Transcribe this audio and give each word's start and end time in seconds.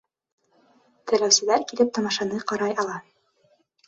Теләүселәр 1.11 1.65
килеп 1.71 1.91
тамашаны 1.97 2.39
ҡарай 2.53 2.73
ала. 2.85 2.97